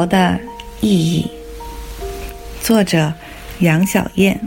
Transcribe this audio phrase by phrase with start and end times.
[0.00, 0.40] 民谣的。
[0.82, 1.30] 意义，
[2.62, 3.12] 作者
[3.58, 4.40] 杨小燕。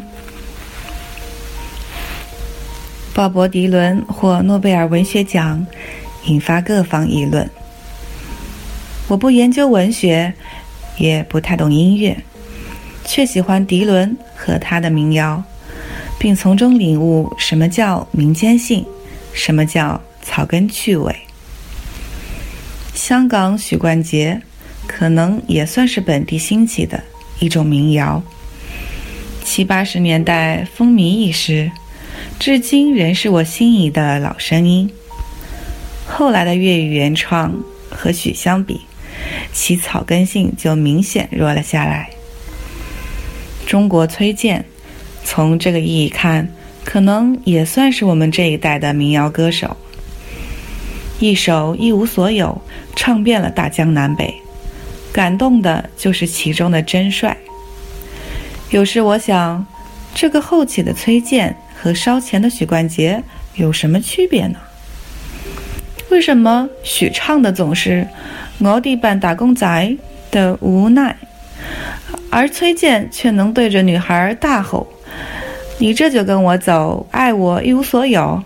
[3.13, 5.63] 鲍勃·迪伦获诺贝尔文学奖，
[6.25, 7.47] 引发各方议论。
[9.07, 10.33] 我不研究文学，
[10.97, 12.17] 也不太懂音乐，
[13.05, 15.43] 却喜欢迪伦和他的民谣，
[16.17, 18.83] 并从中领悟什么叫民间性，
[19.33, 21.15] 什么叫草根趣味。
[22.95, 24.41] 香港许冠杰。
[24.87, 27.03] 可能也算是本地兴起的
[27.39, 28.21] 一种民谣，
[29.43, 31.71] 七八十年代风靡一时，
[32.39, 34.89] 至今仍是我心仪的老声音。
[36.05, 37.53] 后来的粤语原创
[37.89, 38.81] 和许相比，
[39.51, 42.09] 其草根性就明显弱了下来。
[43.65, 44.65] 中国崔健，
[45.23, 46.47] 从这个意义看，
[46.83, 49.75] 可能也算是我们这一代的民谣歌手。
[51.19, 52.61] 一首《一无所有》，
[52.95, 54.42] 唱遍了大江南北。
[55.13, 57.37] 感动的就是其中的真帅。
[58.71, 59.65] 有时我想，
[60.15, 64.57] 这个后起的崔健和烧钱的许冠杰有什么区别呢？
[66.09, 68.07] 为什么许唱的总是
[68.59, 69.97] “我的扮打工仔”
[70.31, 71.15] 的无奈，
[72.29, 74.87] 而崔健却能对着女孩大吼
[75.77, 78.43] ：“你这就跟我走，爱我一无所有。”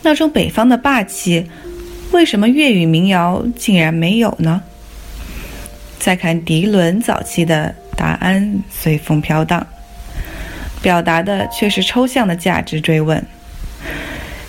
[0.00, 1.50] 那种北方的霸气，
[2.12, 4.62] 为什么粤语民谣竟然没有呢？
[5.98, 9.60] 再看迪伦早期的《答案随风飘荡》，
[10.82, 13.22] 表达的却是抽象的价值追问：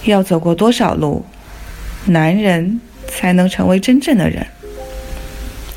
[0.04, 1.26] 要走过多少路，
[2.06, 4.46] 男人才能成为真正的人？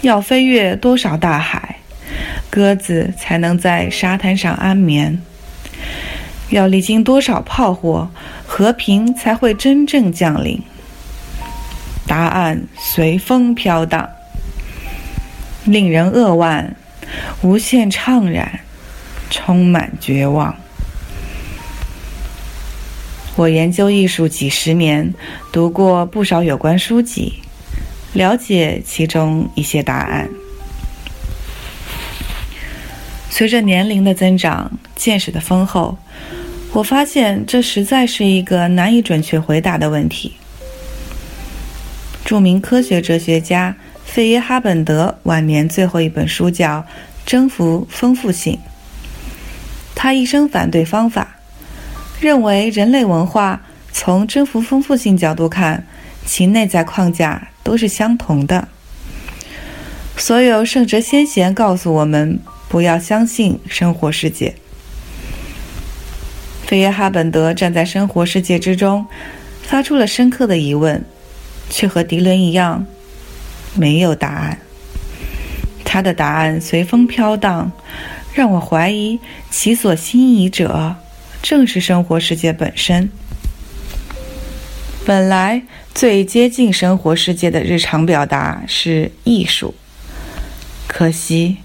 [0.03, 1.77] 要飞越多少大海，
[2.51, 5.21] 鸽子才能在沙滩上安眠？
[6.51, 8.11] 要历经多少炮火，
[8.47, 10.61] 和平才会真正降临？
[12.07, 14.09] 答案随风飘荡。
[15.65, 16.75] 令人扼腕，
[17.41, 18.61] 无限怅然，
[19.31, 20.57] 充满绝望。
[23.37, 25.15] 我研究艺术几十年，
[25.53, 27.35] 读过不少有关书籍，
[28.13, 30.29] 了解其中一些答案。
[33.31, 35.97] 随着年龄的增长，见识的丰厚，
[36.73, 40.33] 我发现这实在是一个难以准确回答的问题。
[42.25, 43.77] 著名科学哲学家。
[44.13, 46.81] 费耶哈本德晚年最后一本书叫
[47.25, 48.53] 《征服丰富性》。
[49.95, 51.37] 他一生反对方法，
[52.21, 55.87] 认为人类文化从征服丰富性角度看，
[56.27, 58.69] 其内在框架都是相同的。
[60.19, 64.55] 所有圣哲先贤告诉我们，不要相信生活世界。
[66.67, 69.07] 费耶哈本德站在生活世界之中，
[69.63, 71.03] 发出了深刻的疑问，
[71.71, 72.85] 却和迪伦一样。
[73.75, 74.59] 没有答案，
[75.85, 77.73] 他的答案随风飘荡，
[78.35, 79.19] 让我怀疑
[79.51, 80.97] 其所心仪者
[81.43, 83.11] 正是生活世界本身。
[85.05, 85.63] 本来
[85.95, 89.75] 最接近生活世界的日常表达是艺术，
[90.87, 91.57] 可惜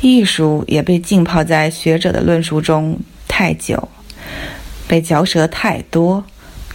[0.00, 3.88] 艺术也被浸泡在学者的论述中太久，
[4.86, 6.24] 被嚼舌太多，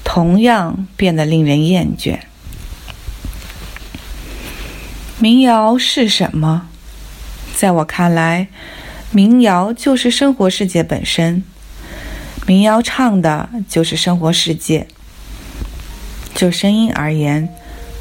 [0.03, 2.19] 同样变得令人厌倦。
[5.23, 6.67] 民谣是什么？
[7.55, 8.49] 在我看来，
[9.11, 11.41] 民谣就是生活世界本身。
[12.45, 14.85] 民谣唱的就是生活世界。
[16.35, 17.47] 就声音而言，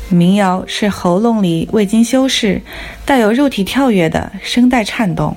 [0.09, 2.61] 民谣是喉咙里未经修饰、
[3.07, 5.37] 带有肉体跳跃的声带颤动。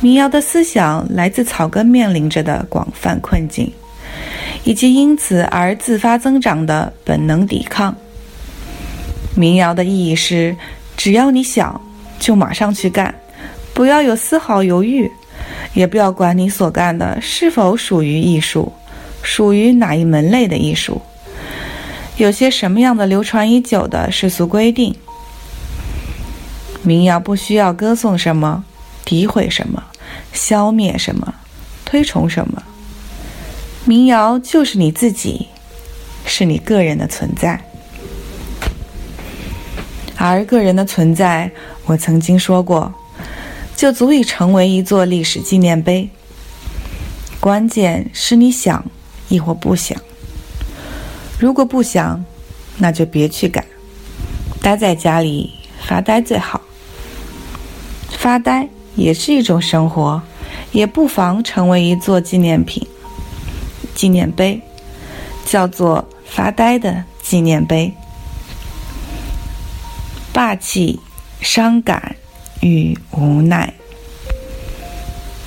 [0.00, 3.72] 民谣的思想来自草根面临着的广泛困境，
[4.64, 7.96] 以及因此而自发增长的本能抵抗。
[9.34, 10.56] 民谣的意义是：
[10.96, 11.80] 只要你想，
[12.18, 13.14] 就马上去干，
[13.72, 15.10] 不要有丝毫犹豫，
[15.72, 18.72] 也不要管你所干的是否属于艺术，
[19.22, 21.02] 属于哪一门类的艺术，
[22.16, 24.94] 有些什么样的流传已久的世俗规定。
[26.82, 28.62] 民谣不需要歌颂什么，
[29.04, 29.82] 诋毁什么，
[30.32, 31.34] 消灭什么，
[31.84, 32.62] 推崇什么。
[33.84, 35.48] 民谣就是你自己，
[36.24, 37.60] 是你个人的存在。
[40.26, 41.50] 而个人的存在，
[41.84, 42.90] 我曾经说过，
[43.76, 46.08] 就足以成为一座历史纪念碑。
[47.38, 48.82] 关键是你想，
[49.28, 50.00] 亦或不想。
[51.38, 52.24] 如果不想，
[52.78, 53.62] 那就别去改，
[54.62, 56.58] 待在家里发呆最好。
[58.08, 58.66] 发呆
[58.96, 60.22] 也是一种生活，
[60.72, 62.82] 也不妨成为一座纪念品、
[63.94, 64.58] 纪念碑，
[65.44, 67.92] 叫做“发呆的纪念碑”。
[70.34, 70.98] 霸气、
[71.40, 72.16] 伤感
[72.60, 73.72] 与无奈，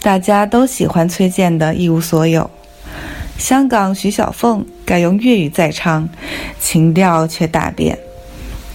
[0.02, 2.50] 大家都喜欢崔健的一无所有。
[3.38, 6.08] 香港徐小凤改用粤语再唱，
[6.58, 8.00] 情调却大变，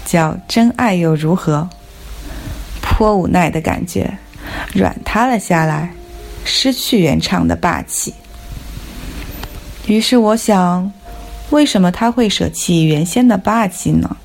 [0.04, 1.70] 叫“真爱又如何”，
[2.82, 4.18] 颇无奈的感觉，
[4.74, 5.94] 软塌了下来，
[6.44, 8.12] 失去原唱的霸气。
[9.86, 10.92] 于是我想，
[11.48, 14.18] 为什么他会舍弃原先的霸气呢？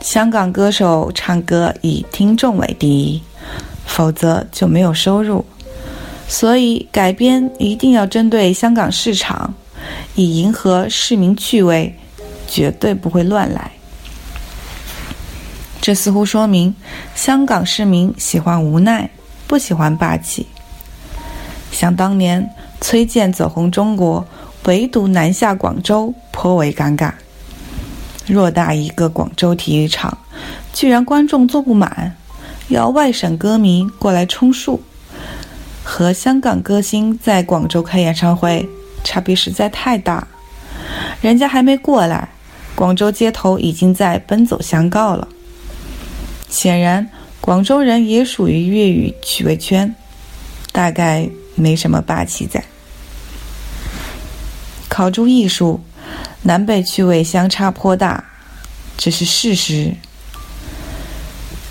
[0.00, 3.22] 香港歌手唱歌以听众为第一，
[3.84, 5.44] 否则就没有收入。
[6.26, 9.52] 所以改编一定要针对香港市场，
[10.14, 11.94] 以迎合市民趣味，
[12.48, 13.72] 绝对不会乱来。
[15.80, 16.74] 这似乎说明
[17.14, 19.10] 香港市民喜欢无奈，
[19.46, 20.46] 不喜欢霸气。
[21.72, 22.48] 想当年
[22.80, 24.26] 崔健走红中国，
[24.64, 27.12] 唯独南下广州，颇为尴尬。
[28.30, 30.16] 偌大一个广州体育场，
[30.72, 32.16] 居然观众坐不满，
[32.68, 34.80] 要外省歌迷过来充数，
[35.82, 38.68] 和香港歌星在广州开演唱会
[39.02, 40.26] 差别实在太大。
[41.20, 42.28] 人家还没过来，
[42.74, 45.26] 广州街头已经在奔走相告了。
[46.48, 47.08] 显然，
[47.40, 49.94] 广州人也属于粤语趣味圈，
[50.72, 52.62] 大概没什么霸气在。
[54.88, 55.80] 考诸艺术。
[56.42, 58.24] 南北趣味相差颇大，
[58.96, 59.94] 这是事实。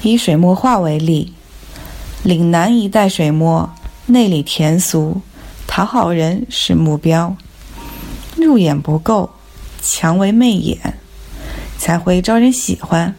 [0.04, 1.34] 以水墨画为例，
[2.24, 3.74] 岭南一带水墨
[4.06, 5.22] 内里甜俗，
[5.66, 7.36] 讨好人是目标，
[8.38, 9.32] 入眼不够，
[9.82, 11.00] 强为媚眼，
[11.80, 13.16] 才会招人喜欢。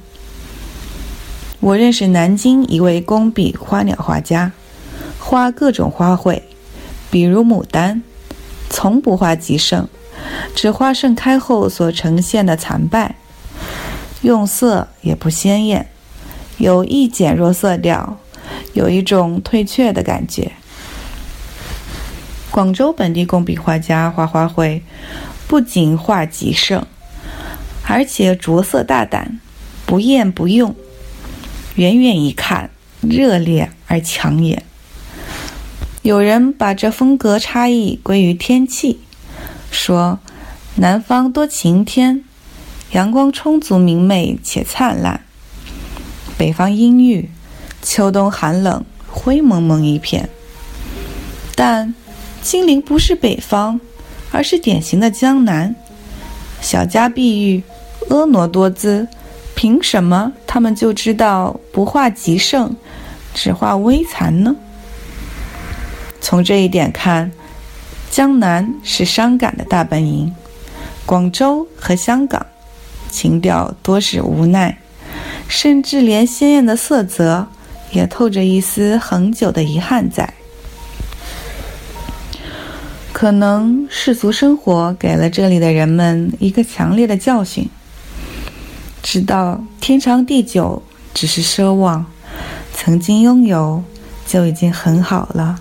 [1.58, 4.52] 我认识南京一位工笔花鸟画家，
[5.18, 6.40] 画各种花卉，
[7.10, 8.02] 比如牡丹，
[8.70, 9.88] 从不画极盛。
[10.54, 13.16] 只花盛开后所呈现的残败，
[14.22, 15.88] 用色也不鲜艳，
[16.58, 18.18] 有意减弱色调，
[18.72, 20.52] 有一种退却的感觉。
[22.50, 24.80] 广州本地工笔画家花花卉，
[25.46, 26.84] 不仅画极盛，
[27.86, 29.40] 而且着色大胆，
[29.86, 30.74] 不艳不用，
[31.76, 32.70] 远远一看
[33.00, 34.64] 热烈而抢眼。
[36.02, 39.00] 有人把这风格差异归于天气。
[39.70, 40.18] 说，
[40.76, 42.24] 南方多晴天，
[42.92, 45.20] 阳光充足、明媚且灿烂；
[46.36, 47.30] 北方阴郁，
[47.80, 50.28] 秋冬寒冷、灰蒙蒙一片。
[51.54, 51.94] 但
[52.42, 53.80] 金陵不是北方，
[54.32, 55.74] 而是典型的江南。
[56.60, 57.62] 小家碧玉，
[58.08, 59.08] 婀娜多姿，
[59.54, 62.74] 凭什么他们就知道不画极盛，
[63.34, 64.56] 只画微残呢？
[66.20, 67.30] 从这一点看。
[68.10, 70.34] 江南是伤感的大本营，
[71.06, 72.44] 广州和香港
[73.08, 74.76] 情调多是无奈，
[75.46, 77.46] 甚至连鲜艳的色泽
[77.92, 80.34] 也透着一丝恒久的遗憾在。
[83.12, 87.68] 可能世俗生活给了这里的人们一个强烈的教训：
[89.02, 90.82] 知道天长地久
[91.14, 92.04] 只是奢望，
[92.74, 93.84] 曾经拥有
[94.26, 95.60] 就已经很好了。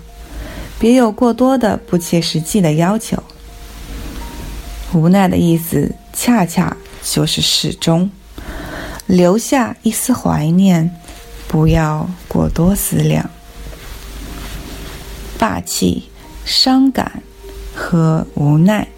[0.80, 3.22] 别有过多的不切实际的要求。
[4.94, 8.10] 无奈的意思，恰恰就是始终
[9.06, 10.90] 留下一丝怀念，
[11.46, 13.28] 不要过多思量。
[15.38, 16.08] 霸气、
[16.46, 17.22] 伤感
[17.74, 18.88] 和无奈，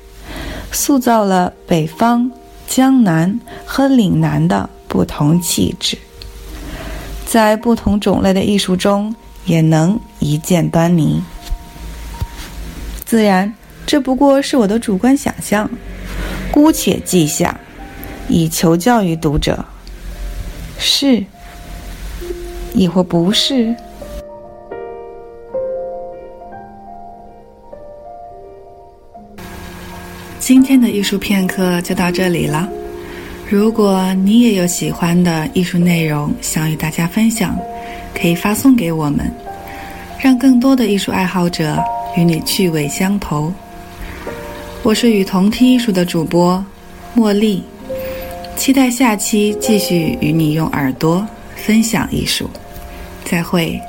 [0.70, 2.30] 塑造了北方、
[2.68, 5.98] 江南和岭南的不同气质，
[7.26, 11.20] 在不同种类的艺术中，也能一见端倪。
[13.12, 13.52] 自然，
[13.84, 15.70] 这不过是我的主观想象，
[16.50, 17.54] 姑且记下，
[18.26, 19.62] 以求教于读者。
[20.78, 21.22] 是，
[22.72, 23.76] 亦或不是？
[30.40, 32.66] 今天的艺术片刻就到这里了。
[33.46, 37.54] 如果你也有喜欢的艺术内容想与大家分享，
[38.18, 39.30] 可以发送给我们，
[40.18, 41.76] 让更多的艺术爱好者。
[42.16, 43.52] 与你趣味相投，
[44.82, 46.64] 我是与同听艺术的主播
[47.16, 47.62] 茉莉。
[48.54, 51.26] 期待下期继续与你用耳朵
[51.56, 52.48] 分享艺术。
[53.24, 53.80] 再会。